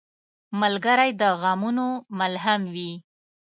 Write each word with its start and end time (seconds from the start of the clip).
ملګری 0.59 1.11
د 1.21 1.23
غمونو 1.41 1.87
ملهم 2.17 2.61
وي. 2.73 2.91